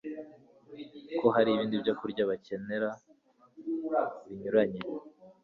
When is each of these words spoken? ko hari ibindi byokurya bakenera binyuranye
ko 1.19 1.27
hari 1.35 1.49
ibindi 1.51 1.81
byokurya 1.83 2.23
bakenera 2.29 2.89
binyuranye 4.25 4.81